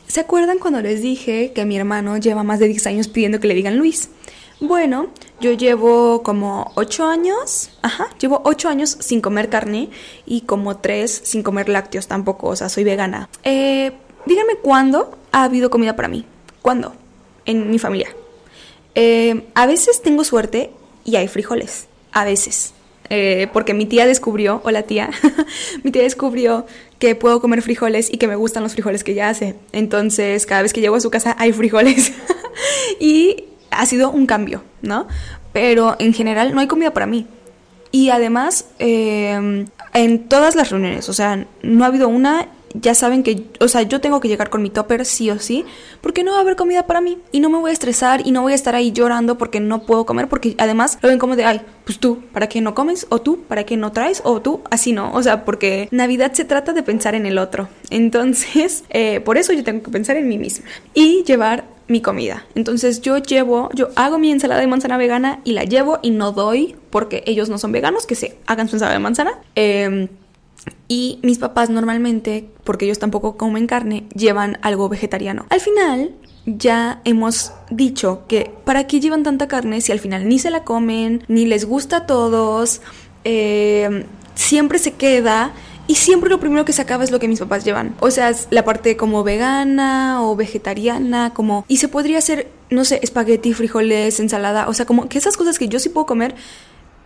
[0.07, 3.47] ¿Se acuerdan cuando les dije que mi hermano lleva más de 10 años pidiendo que
[3.47, 4.09] le digan Luis?
[4.59, 5.07] Bueno,
[5.39, 9.89] yo llevo como 8 años, ajá, llevo 8 años sin comer carne
[10.25, 13.27] y como 3 sin comer lácteos tampoco, o sea, soy vegana.
[13.43, 13.91] Eh,
[14.27, 16.25] díganme cuándo ha habido comida para mí.
[16.61, 16.93] ¿Cuándo?
[17.45, 18.09] En mi familia.
[18.95, 20.71] Eh, a veces tengo suerte
[21.05, 21.87] y hay frijoles.
[22.11, 22.73] A veces.
[23.13, 25.09] Eh, porque mi tía descubrió, o la tía,
[25.83, 26.65] mi tía descubrió
[26.97, 29.55] que puedo comer frijoles y que me gustan los frijoles que ella hace.
[29.73, 32.13] Entonces, cada vez que llego a su casa hay frijoles.
[32.99, 35.07] y ha sido un cambio, ¿no?
[35.51, 37.27] Pero en general no hay comida para mí.
[37.91, 43.23] Y además, eh, en todas las reuniones, o sea, no ha habido una ya saben
[43.23, 45.65] que, o sea, yo tengo que llegar con mi topper sí o sí,
[46.01, 48.31] porque no va a haber comida para mí y no me voy a estresar y
[48.31, 51.35] no voy a estar ahí llorando porque no puedo comer, porque además lo ven como
[51.35, 53.07] de, ay, pues tú, ¿para qué no comes?
[53.09, 54.21] O tú, ¿para qué no traes?
[54.23, 57.69] O tú, así no, o sea, porque Navidad se trata de pensar en el otro.
[57.89, 62.45] Entonces, eh, por eso yo tengo que pensar en mí misma y llevar mi comida.
[62.55, 66.31] Entonces yo llevo, yo hago mi ensalada de manzana vegana y la llevo y no
[66.31, 69.31] doy porque ellos no son veganos, que se hagan su ensalada de manzana.
[69.55, 70.07] Eh,
[70.87, 75.45] y mis papás normalmente, porque ellos tampoco comen carne, llevan algo vegetariano.
[75.49, 76.11] Al final,
[76.45, 80.63] ya hemos dicho que ¿para qué llevan tanta carne si al final ni se la
[80.63, 82.81] comen, ni les gusta a todos,
[83.23, 85.53] eh, siempre se queda
[85.87, 87.95] y siempre lo primero que se acaba es lo que mis papás llevan.
[87.99, 91.65] O sea, la parte como vegana o vegetariana, como...
[91.67, 95.59] Y se podría hacer, no sé, espagueti, frijoles, ensalada, o sea, como que esas cosas
[95.59, 96.35] que yo sí puedo comer,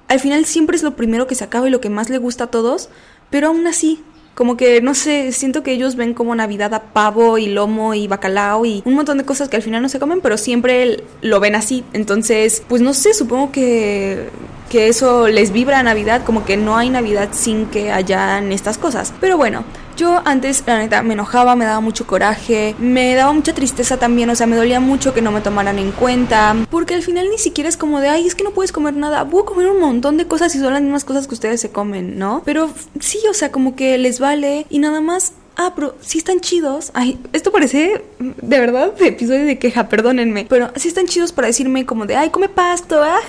[0.08, 2.46] al final siempre es lo primero que se acaba y lo que más le gusta
[2.46, 2.90] a todos.
[3.30, 7.38] Pero aún así, como que, no sé, siento que ellos ven como Navidad a pavo
[7.38, 10.22] y lomo y bacalao y un montón de cosas que al final no se comen,
[10.22, 11.84] pero siempre lo ven así.
[11.94, 14.30] Entonces, pues no sé, supongo que
[14.70, 18.78] que eso les vibra a Navidad, como que no hay Navidad sin que hayan estas
[18.78, 19.14] cosas.
[19.22, 19.64] Pero bueno,
[19.96, 24.30] yo antes, la neta, me enojaba, me daba mucho coraje, me daba mucha tristeza también,
[24.30, 27.38] o sea, me dolía mucho que no me tomaran en cuenta, porque al final ni
[27.38, 30.18] siquiera es como de, ay, es que no puedes comer nada, puedo comer un montón
[30.18, 32.42] de cosas y son las mismas cosas que ustedes se comen, ¿no?
[32.46, 36.40] Pero sí, o sea, como que les vale y nada más ah, pero sí están
[36.40, 36.92] chidos.
[36.94, 40.46] Ay, esto parece de verdad de episodio de queja, perdónenme.
[40.50, 43.20] Pero sí están chidos para decirme como de, ay, come pasto, ah,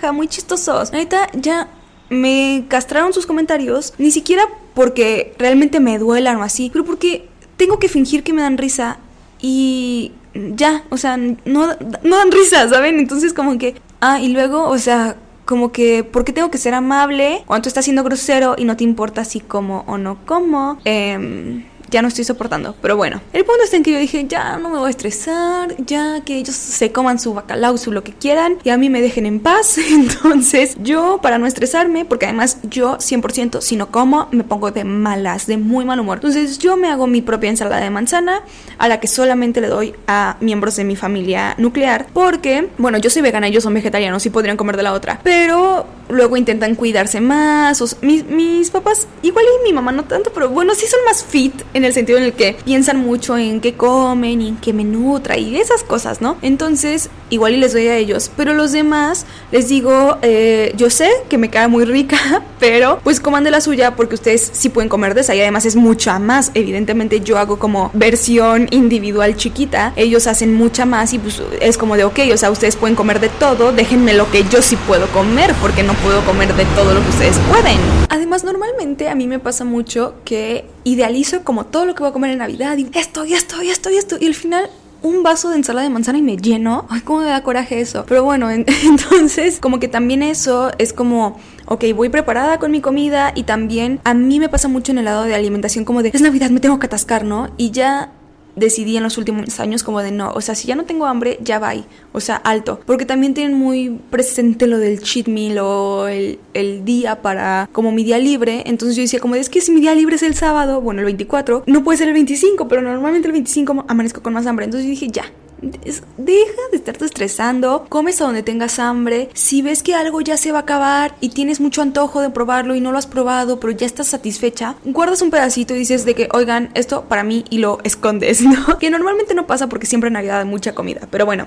[0.00, 0.92] ja, muy chistosos.
[0.92, 1.68] Ahorita ya
[2.10, 4.42] me castraron sus comentarios, ni siquiera
[4.74, 8.98] porque realmente me duelan o así, pero porque tengo que fingir que me dan risa
[9.40, 12.98] y ya, o sea, no, no dan risa, ¿saben?
[12.98, 16.74] Entonces como que, ah, y luego, o sea, como que, ¿por qué tengo que ser
[16.74, 20.78] amable cuando tú estás siendo grosero y no te importa si como o no como?
[20.84, 22.74] Eh, ya no estoy soportando.
[22.80, 25.74] Pero bueno, el punto está en que yo dije, ya no me voy a estresar,
[25.78, 29.00] ya que ellos se coman su bacalao, su lo que quieran, y a mí me
[29.00, 29.78] dejen en paz.
[29.90, 34.84] Entonces, yo, para no estresarme, porque además yo 100% si no como, me pongo de
[34.84, 36.18] malas, de muy mal humor.
[36.18, 38.42] Entonces, yo me hago mi propia ensalada de manzana,
[38.78, 43.10] a la que solamente le doy a miembros de mi familia nuclear, porque, bueno, yo
[43.10, 47.20] soy vegana, ellos son vegetarianos y podrían comer de la otra, pero luego intentan cuidarse
[47.20, 47.80] más.
[48.02, 51.54] Mis, mis papás, igual y mi mamá no tanto, pero bueno, sí son más fit
[51.84, 55.36] el sentido en el que piensan mucho en qué comen y en qué me nutra
[55.36, 56.36] y esas cosas, ¿no?
[56.42, 61.10] Entonces, igual y les doy a ellos, pero los demás les digo, eh, yo sé
[61.28, 64.88] que me queda muy rica, pero pues coman de la suya porque ustedes sí pueden
[64.88, 66.50] comer de esa y además es mucha más.
[66.54, 71.96] Evidentemente yo hago como versión individual chiquita, ellos hacen mucha más y pues es como
[71.96, 75.06] de, ok, o sea, ustedes pueden comer de todo, déjenme lo que yo sí puedo
[75.08, 77.78] comer porque no puedo comer de todo lo que ustedes pueden.
[78.08, 82.12] Además, normalmente a mí me pasa mucho que idealizo como todo lo que voy a
[82.12, 84.70] comer en Navidad y esto y esto y esto y esto y al final
[85.02, 86.86] un vaso de ensalada de manzana y me lleno.
[86.88, 88.04] Ay, cómo me da coraje eso.
[88.06, 93.32] Pero bueno, entonces como que también eso es como, ok, voy preparada con mi comida
[93.34, 96.20] y también a mí me pasa mucho en el lado de alimentación como de, es
[96.20, 97.50] Navidad, me tengo que atascar, ¿no?
[97.56, 98.12] Y ya
[98.60, 101.38] decidí en los últimos años como de no, o sea, si ya no tengo hambre,
[101.42, 101.72] ya va,
[102.12, 106.84] o sea, alto, porque también tienen muy presente lo del cheat meal o el, el
[106.84, 109.94] día para como mi día libre, entonces yo decía como es que si mi día
[109.94, 113.32] libre es el sábado, bueno, el 24, no puede ser el 25, pero normalmente el
[113.32, 115.24] 25 amanezco con más hambre, entonces yo dije ya,
[115.60, 119.28] deja de estarte estresando, comes a donde tengas hambre.
[119.34, 122.74] Si ves que algo ya se va a acabar y tienes mucho antojo de probarlo
[122.74, 126.14] y no lo has probado, pero ya estás satisfecha, guardas un pedacito y dices de
[126.14, 128.78] que, oigan, esto para mí y lo escondes, ¿no?
[128.78, 131.46] Que normalmente no pasa porque siempre en Navidad hay mucha comida, pero bueno.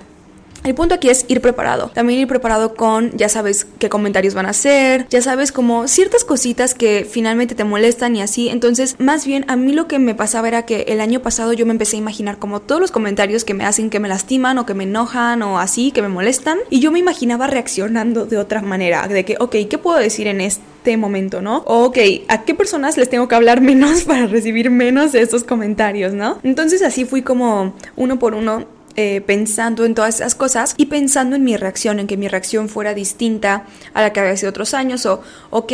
[0.64, 1.92] El punto aquí es ir preparado.
[1.94, 6.24] También ir preparado con, ya sabes qué comentarios van a hacer, ya sabes como ciertas
[6.24, 8.48] cositas que finalmente te molestan y así.
[8.48, 11.66] Entonces, más bien a mí lo que me pasaba era que el año pasado yo
[11.66, 14.66] me empecé a imaginar como todos los comentarios que me hacen que me lastiman o
[14.66, 16.60] que me enojan o así, que me molestan.
[16.70, 20.40] Y yo me imaginaba reaccionando de otra manera, de que, ok, ¿qué puedo decir en
[20.40, 21.58] este momento, ¿no?
[21.66, 21.98] O, ok,
[22.30, 26.40] ¿a qué personas les tengo que hablar menos para recibir menos de estos comentarios, ¿no?
[26.44, 31.36] Entonces así fui como uno por uno eh, pensando en todas esas cosas y pensando
[31.36, 34.74] en mi reacción, en que mi reacción fuera distinta a la que había sido otros
[34.74, 35.74] años o, ok,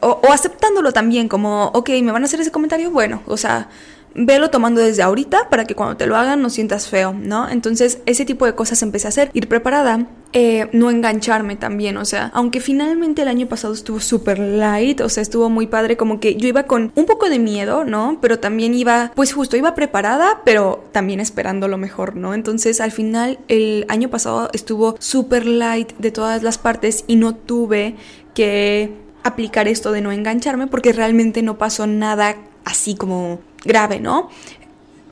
[0.00, 3.68] o, o aceptándolo también como, ok, me van a hacer ese comentario, bueno, o sea,
[4.16, 7.48] velo tomando desde ahorita para que cuando te lo hagan no sientas feo, ¿no?
[7.48, 12.04] Entonces ese tipo de cosas empecé a hacer, ir preparada, eh, no engancharme también, o
[12.04, 16.18] sea, aunque finalmente el año pasado estuvo súper light, o sea, estuvo muy padre, como
[16.18, 18.18] que yo iba con un poco de miedo, ¿no?
[18.20, 22.34] Pero también iba, pues justo, iba preparada, pero también esperando lo mejor, ¿no?
[22.34, 27.34] Entonces al final el año pasado estuvo súper light de todas las partes y no
[27.34, 27.96] tuve
[28.34, 34.30] que aplicar esto de no engancharme porque realmente no pasó nada así como grave, ¿no?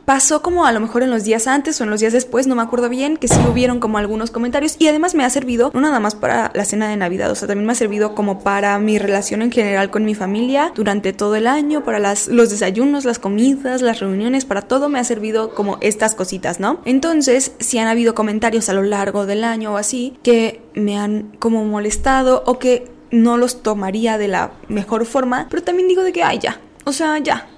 [0.04, 2.54] Pasó como a lo mejor en los días antes o en los días después, no
[2.54, 5.80] me acuerdo bien, que sí hubieron como algunos comentarios y además me ha servido no
[5.80, 8.78] nada más para la cena de Navidad, o sea, también me ha servido como para
[8.78, 13.06] mi relación en general con mi familia durante todo el año, para las, los desayunos,
[13.06, 16.80] las comidas, las reuniones, para todo me ha servido como estas cositas, ¿no?
[16.84, 21.34] Entonces, si han habido comentarios a lo largo del año o así que me han
[21.38, 26.12] como molestado o que no los tomaría de la mejor forma, pero también digo de
[26.12, 27.48] que, ay, ya, o sea, ya,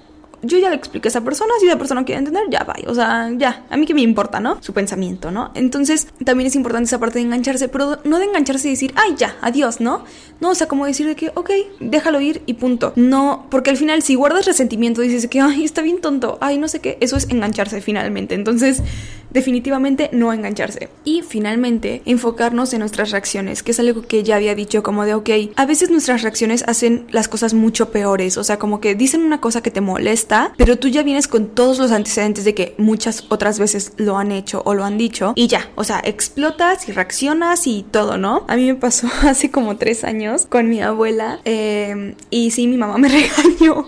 [0.41, 2.93] yo ya le expliqué a esa persona, si esa persona quiere entender, ya va, o
[2.93, 4.61] sea, ya, a mí que me importa, ¿no?
[4.61, 5.51] Su pensamiento, ¿no?
[5.55, 9.15] Entonces, también es importante esa parte de engancharse, pero no de engancharse y decir, ay,
[9.17, 10.03] ya, adiós, ¿no?
[10.39, 12.93] No, o sea, como decir de que, ok, déjalo ir y punto.
[12.95, 16.67] No, porque al final, si guardas resentimiento, dices que, ay, está bien tonto, ay, no
[16.67, 18.35] sé qué, eso es engancharse finalmente.
[18.35, 18.83] Entonces,
[19.29, 20.89] definitivamente no engancharse.
[21.03, 25.13] Y finalmente, enfocarnos en nuestras reacciones, que es algo que ya había dicho como de,
[25.13, 29.21] ok, a veces nuestras reacciones hacen las cosas mucho peores, o sea, como que dicen
[29.21, 32.75] una cosa que te molesta, pero tú ya vienes con todos los antecedentes de que
[32.77, 36.87] muchas otras veces lo han hecho o lo han dicho y ya, o sea, explotas
[36.89, 38.45] y reaccionas y todo, ¿no?
[38.47, 42.77] A mí me pasó hace como tres años con mi abuela eh, y sí, mi
[42.77, 43.85] mamá me regañó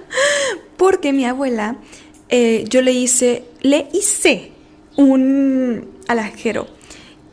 [0.76, 1.76] porque mi abuela,
[2.28, 4.52] eh, yo le hice, le hice
[5.00, 6.66] un alajero.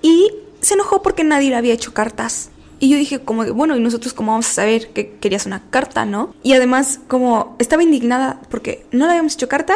[0.02, 2.50] Y se enojó porque nadie le había hecho cartas.
[2.80, 6.06] Y yo dije como, bueno, ¿y nosotros cómo vamos a saber que querías una carta,
[6.06, 6.34] no?
[6.44, 9.76] Y además como estaba indignada porque no le habíamos hecho carta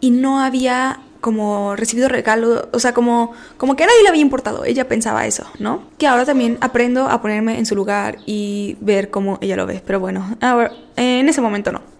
[0.00, 4.64] y no había como recibido regalo, o sea, como, como que nadie le había importado,
[4.64, 5.84] ella pensaba eso, ¿no?
[5.96, 9.80] Que ahora también aprendo a ponerme en su lugar y ver cómo ella lo ve,
[9.86, 11.91] pero bueno, ahora, en ese momento no.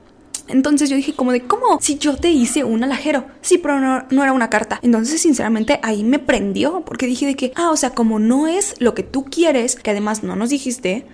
[0.48, 1.78] Entonces yo dije como de, ¿cómo?
[1.80, 3.26] Si yo te hice un alajero.
[3.40, 4.80] Sí, pero no, no, era una carta.
[4.82, 8.74] Entonces sinceramente ahí me prendió porque dije de que, ah, o sea, como no es
[8.78, 11.06] lo que tú quieres, que además no nos dijiste,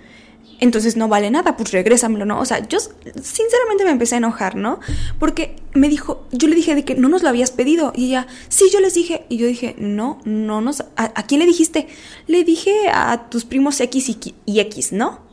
[0.60, 2.40] entonces no vale nada, pues regrésamelo, ¿no?
[2.40, 4.80] O sea, yo sinceramente me empecé a enojar, ¿no?
[5.18, 7.92] Porque me dijo, yo le dije de que no nos lo habías pedido.
[7.94, 9.24] Y ella, sí, yo les dije.
[9.28, 10.84] Y yo dije, no, no nos.
[10.96, 11.86] ¿A, quién le dijiste?
[12.26, 15.27] Le dije a tus primos X y, y X, ¿no?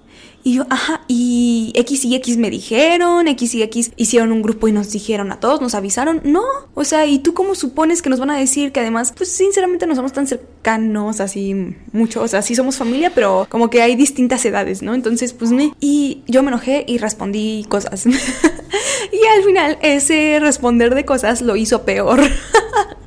[0.47, 4.67] Y yo, ajá, y X y X me dijeron, X y X hicieron un grupo
[4.67, 6.21] y nos dijeron a todos, nos avisaron.
[6.23, 6.43] No,
[6.75, 9.87] o sea, ¿y tú cómo supones que nos van a decir que además, pues sinceramente
[9.87, 13.95] no somos tan cercanos, así mucho, o sea, sí somos familia, pero como que hay
[13.95, 14.93] distintas edades, ¿no?
[14.93, 15.73] Entonces, pues me...
[15.79, 18.05] Y yo me enojé y respondí cosas.
[18.05, 22.21] y al final ese responder de cosas lo hizo peor.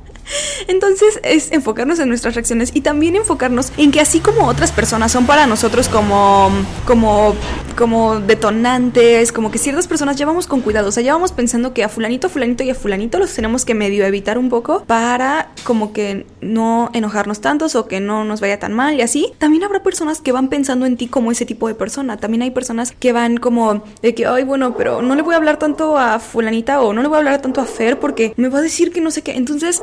[0.67, 5.11] Entonces es enfocarnos en nuestras reacciones y también enfocarnos en que así como otras personas
[5.11, 6.49] son para nosotros como,
[6.85, 7.35] como,
[7.77, 11.73] como detonantes, como que ciertas personas ya vamos con cuidado, o sea, ya vamos pensando
[11.73, 15.51] que a fulanito, fulanito y a fulanito los tenemos que medio evitar un poco para
[15.63, 19.33] como que no enojarnos tantos o que no nos vaya tan mal y así.
[19.37, 22.17] También habrá personas que van pensando en ti como ese tipo de persona.
[22.17, 25.37] También hay personas que van como de que, ay, bueno, pero no le voy a
[25.37, 28.49] hablar tanto a fulanita o no le voy a hablar tanto a Fer porque me
[28.49, 29.35] va a decir que no sé qué.
[29.35, 29.79] Entonces,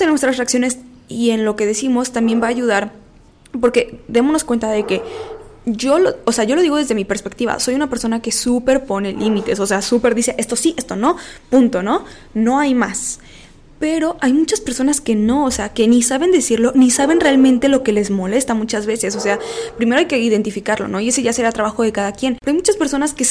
[0.00, 2.92] en nuestras reacciones y en lo que decimos también va a ayudar
[3.60, 5.02] porque démonos cuenta de que
[5.64, 8.84] yo, lo, o sea, yo lo digo desde mi perspectiva, soy una persona que súper
[8.84, 11.16] pone límites, o sea, súper dice esto sí, esto no,
[11.50, 12.04] punto, ¿no?
[12.34, 13.20] No hay más.
[13.78, 17.68] Pero hay muchas personas que no, o sea, que ni saben decirlo, ni saben realmente
[17.68, 19.38] lo que les molesta muchas veces, o sea,
[19.76, 21.00] primero hay que identificarlo, ¿no?
[21.00, 22.38] Y ese ya será trabajo de cada quien.
[22.40, 23.26] Pero hay muchas personas que,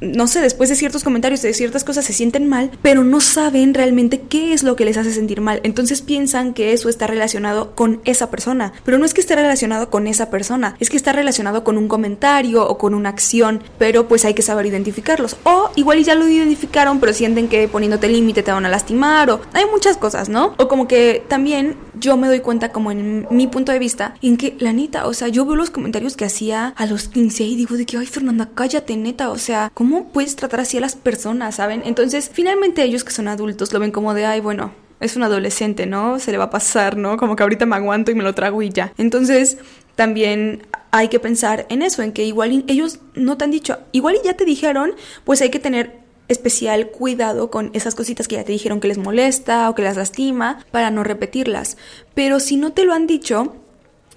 [0.00, 3.74] no sé, después de ciertos comentarios, de ciertas cosas se sienten mal, pero no saben
[3.74, 5.60] realmente qué es lo que les hace sentir mal.
[5.64, 9.90] Entonces piensan que eso está relacionado con esa persona, pero no es que esté relacionado
[9.90, 14.08] con esa persona, es que está relacionado con un comentario o con una acción, pero
[14.08, 15.36] pues hay que saber identificarlos.
[15.44, 19.40] O igual ya lo identificaron, pero sienten que poniéndote límite te van a lastimar, o
[19.52, 20.54] hay muchas cosas, ¿no?
[20.58, 24.36] O como que también yo me doy cuenta como en mi punto de vista en
[24.36, 27.56] que la neta, o sea, yo veo los comentarios que hacía a los 15 y
[27.56, 30.96] digo de que, ay Fernanda, cállate neta, o sea, ¿cómo puedes tratar así a las
[30.96, 31.82] personas, saben?
[31.84, 35.86] Entonces, finalmente ellos que son adultos lo ven como de, ay, bueno, es un adolescente,
[35.86, 36.18] ¿no?
[36.18, 37.16] Se le va a pasar, ¿no?
[37.16, 38.92] Como que ahorita me aguanto y me lo trago y ya.
[38.98, 39.58] Entonces,
[39.94, 44.16] también hay que pensar en eso, en que igual ellos no te han dicho, igual
[44.24, 44.92] ya te dijeron,
[45.24, 48.98] pues hay que tener especial cuidado con esas cositas que ya te dijeron que les
[48.98, 51.76] molesta o que las lastima para no repetirlas.
[52.14, 53.56] Pero si no te lo han dicho,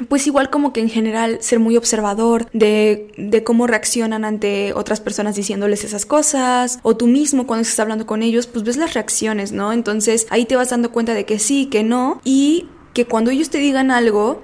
[0.10, 5.00] pues igual como que en general ser muy observador de, de, cómo reaccionan ante otras
[5.00, 8.94] personas diciéndoles esas cosas, o tú mismo cuando estás hablando con ellos, pues ves las
[8.94, 9.74] reacciones, ¿no?
[9.74, 13.50] Entonces ahí te vas dando cuenta de que sí, que no, y que cuando ellos
[13.50, 14.42] te digan algo,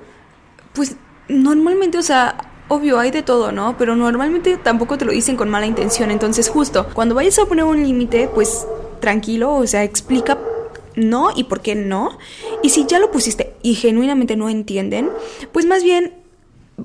[0.74, 0.96] pues
[1.28, 2.38] normalmente, o sea,
[2.70, 3.78] Obvio, hay de todo, ¿no?
[3.78, 6.12] Pero normalmente tampoco te lo dicen con mala intención.
[6.12, 8.68] Entonces, justo, cuando vayas a poner un límite, pues
[9.00, 10.38] tranquilo, o sea, explica
[10.96, 12.18] no y por qué no.
[12.64, 15.10] Y si ya lo pusiste y genuinamente no entienden,
[15.54, 16.14] pues más bien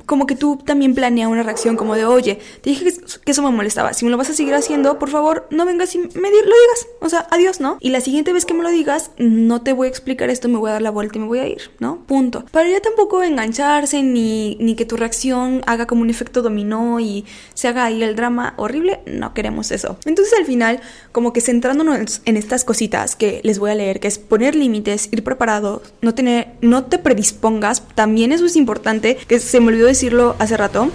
[0.07, 2.93] como que tú también planea una reacción como de, oye, te dije
[3.25, 5.95] que, eso me molestaba, si me lo vas a seguir haciendo, por favor, no vengas
[5.95, 7.77] y me lo digas, o sea, adiós, ¿no?
[7.81, 10.59] Y la siguiente vez que me lo digas, no te voy a explicar esto, me
[10.59, 12.05] voy a dar la vuelta y me voy a ir, ¿no?
[12.07, 12.45] Punto.
[12.51, 17.25] Para ya tampoco engancharse ni, ni que tu reacción haga como un efecto dominó y
[17.55, 19.99] se haga ahí el drama horrible, no queremos eso.
[20.05, 20.81] Entonces al final,
[21.13, 25.09] como que centrándonos en estas cositas que les voy a leer, que es poner límites,
[25.13, 29.82] ir preparado, no tener, no te predispongas, también eso es importante, que se me olvidó
[29.87, 30.91] decirlo hace rato.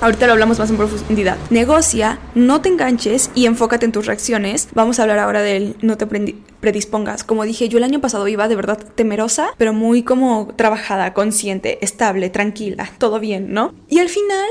[0.00, 1.38] Ahorita lo hablamos más en profundidad.
[1.48, 4.68] Negocia, no te enganches y enfócate en tus reacciones.
[4.74, 7.24] Vamos a hablar ahora del no te predispongas.
[7.24, 11.78] Como dije, yo el año pasado iba de verdad temerosa, pero muy como trabajada, consciente,
[11.82, 13.74] estable, tranquila, todo bien, ¿no?
[13.88, 14.48] Y al final,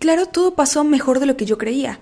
[0.00, 2.00] claro, todo pasó mejor de lo que yo creía.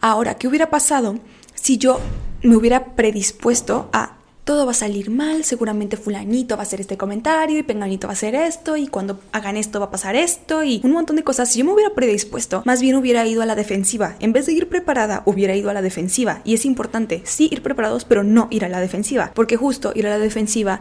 [0.00, 1.18] Ahora, ¿qué hubiera pasado
[1.54, 2.00] si yo
[2.42, 4.17] me hubiera predispuesto a
[4.48, 8.12] todo va a salir mal, seguramente fulanito va a hacer este comentario y penganito va
[8.12, 11.22] a hacer esto y cuando hagan esto va a pasar esto y un montón de
[11.22, 11.50] cosas.
[11.50, 14.16] Si yo me hubiera predispuesto, más bien hubiera ido a la defensiva.
[14.20, 16.40] En vez de ir preparada, hubiera ido a la defensiva.
[16.46, 19.32] Y es importante, sí ir preparados, pero no ir a la defensiva.
[19.34, 20.80] Porque justo ir a la defensiva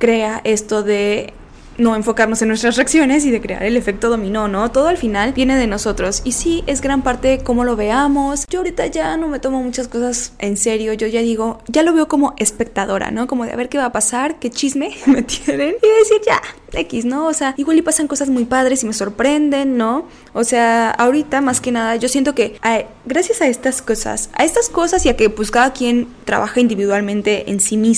[0.00, 1.34] crea esto de
[1.78, 4.70] no enfocarnos en nuestras reacciones y de crear el efecto dominó, ¿no?
[4.70, 6.22] Todo al final viene de nosotros.
[6.24, 8.46] Y sí, es gran parte cómo lo veamos.
[8.48, 10.92] Yo ahorita ya no me tomo muchas cosas en serio.
[10.92, 13.26] Yo ya digo, ya lo veo como espectadora, ¿no?
[13.26, 15.76] Como de a ver qué va a pasar, qué chisme me tienen.
[15.82, 16.40] Y decir, ya,
[16.76, 17.26] X, ¿no?
[17.26, 20.06] O sea, igual y pasan cosas muy padres y me sorprenden, ¿no?
[20.32, 22.58] O sea, ahorita más que nada, yo siento que
[23.04, 27.50] gracias a estas cosas, a estas cosas y a que pues cada quien trabaja individualmente
[27.50, 27.94] en sí mismo,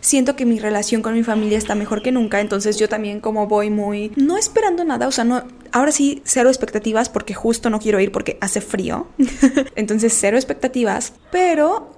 [0.00, 2.40] siento que mi relación con mi familia está mejor que nunca.
[2.40, 6.48] Entonces yo también como voy muy, no esperando nada, o sea, no, ahora sí, cero
[6.48, 9.08] expectativas porque justo no quiero ir porque hace frío.
[9.76, 11.92] Entonces, cero expectativas, pero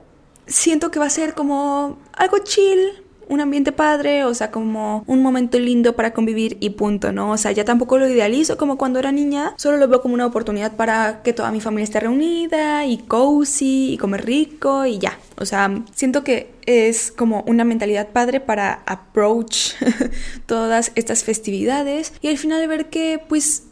[0.46, 5.22] siento que va a ser como algo chill, un ambiente padre, o sea, como un
[5.22, 7.32] momento lindo para convivir y punto, ¿no?
[7.32, 10.26] O sea, ya tampoco lo idealizo como cuando era niña, solo lo veo como una
[10.26, 15.18] oportunidad para que toda mi familia esté reunida y cozy y comer rico y ya.
[15.36, 19.74] O sea, siento que es como una mentalidad padre para approach
[20.46, 23.67] todas estas festividades y al final ver que pues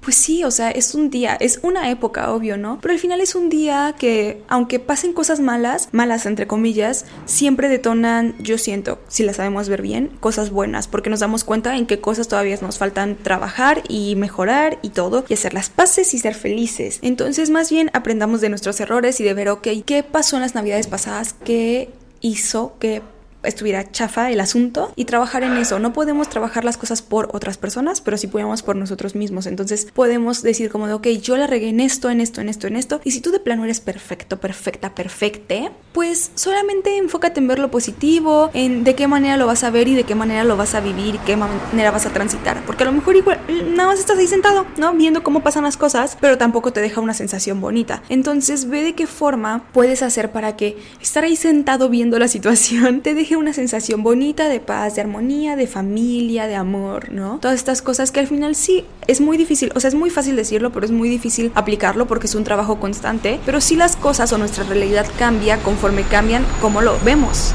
[0.00, 2.78] pues sí, o sea, es un día, es una época, obvio, ¿no?
[2.80, 7.68] Pero al final es un día que, aunque pasen cosas malas, malas entre comillas, siempre
[7.68, 11.86] detonan, yo siento, si las sabemos ver bien, cosas buenas, porque nos damos cuenta en
[11.86, 16.18] qué cosas todavía nos faltan trabajar y mejorar y todo, y hacer las paces y
[16.18, 16.98] ser felices.
[17.02, 20.54] Entonces, más bien aprendamos de nuestros errores y de ver, ok, ¿qué pasó en las
[20.54, 21.34] navidades pasadas?
[21.44, 23.02] ¿Qué hizo que
[23.46, 25.78] estuviera chafa el asunto y trabajar en eso.
[25.78, 29.46] No podemos trabajar las cosas por otras personas, pero sí podemos por nosotros mismos.
[29.46, 32.66] Entonces podemos decir como de, ok, yo la regué en esto, en esto, en esto,
[32.66, 33.00] en esto.
[33.04, 37.70] Y si tú de plano eres perfecto, perfecta, perfecte, pues solamente enfócate en ver lo
[37.70, 40.74] positivo, en de qué manera lo vas a ver y de qué manera lo vas
[40.74, 42.62] a vivir qué manera vas a transitar.
[42.66, 43.40] Porque a lo mejor igual
[43.74, 44.94] nada más estás ahí sentado, ¿no?
[44.94, 48.02] Viendo cómo pasan las cosas, pero tampoco te deja una sensación bonita.
[48.08, 53.00] Entonces ve de qué forma puedes hacer para que estar ahí sentado viendo la situación
[53.02, 57.38] te deje una sensación bonita de paz, de armonía, de familia, de amor, ¿no?
[57.40, 60.36] Todas estas cosas que al final sí es muy difícil, o sea, es muy fácil
[60.36, 64.32] decirlo, pero es muy difícil aplicarlo porque es un trabajo constante, pero si las cosas
[64.32, 67.54] o nuestra realidad cambia conforme cambian como lo vemos.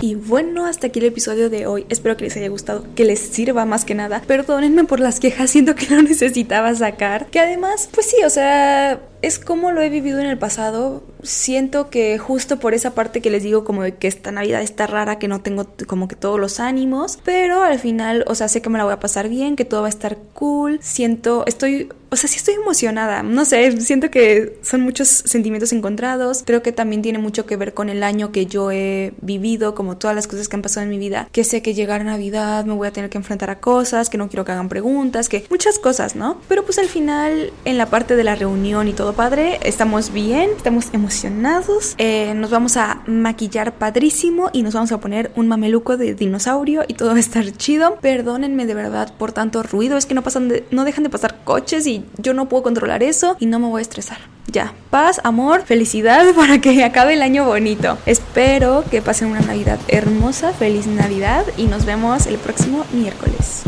[0.00, 1.84] Y bueno, hasta aquí el episodio de hoy.
[1.88, 4.22] Espero que les haya gustado, que les sirva más que nada.
[4.24, 7.26] Perdónenme por las quejas, siento que no necesitaba sacar.
[7.26, 11.04] Que además, pues sí, o sea, es como lo he vivido en el pasado.
[11.22, 14.86] Siento que justo por esa parte que les digo como de que esta Navidad está
[14.86, 18.62] rara, que no tengo como que todos los ánimos, pero al final, o sea, sé
[18.62, 20.78] que me la voy a pasar bien, que todo va a estar cool.
[20.82, 23.22] Siento, estoy, o sea, sí estoy emocionada.
[23.22, 26.42] No sé, siento que son muchos sentimientos encontrados.
[26.46, 29.96] Creo que también tiene mucho que ver con el año que yo he vivido, como
[29.96, 32.72] todas las cosas que han pasado en mi vida, que sé que llegar Navidad me
[32.72, 35.78] voy a tener que enfrentar a cosas, que no quiero que hagan preguntas, que muchas
[35.78, 36.40] cosas, ¿no?
[36.48, 40.50] Pero pues al final, en la parte de la reunión y todo padre, estamos bien,
[40.56, 45.96] estamos emocionados, eh, nos vamos a maquillar padrísimo y nos vamos a poner un mameluco
[45.96, 47.96] de dinosaurio y todo va a estar chido.
[48.00, 51.88] Perdónenme de verdad por tanto ruido, es que no pasan no dejan de pasar coches
[51.88, 54.18] y yo no puedo controlar eso y no me voy a estresar.
[54.46, 57.98] Ya, paz, amor, felicidad para que acabe el año bonito.
[58.06, 63.64] Espero que pasen una Navidad hermosa, feliz Navidad y nos vemos el próximo miércoles.